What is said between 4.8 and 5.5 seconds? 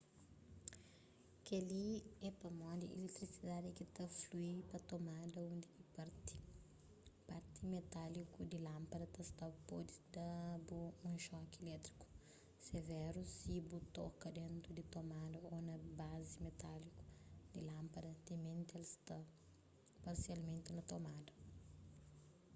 tomada